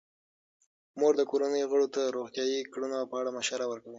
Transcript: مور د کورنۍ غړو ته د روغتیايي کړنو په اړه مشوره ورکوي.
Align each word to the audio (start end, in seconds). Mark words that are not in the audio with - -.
مور 0.99 1.13
د 1.17 1.21
کورنۍ 1.31 1.63
غړو 1.71 1.87
ته 1.93 1.99
د 2.03 2.07
روغتیايي 2.17 2.59
کړنو 2.73 3.09
په 3.09 3.15
اړه 3.21 3.29
مشوره 3.37 3.65
ورکوي. 3.67 3.89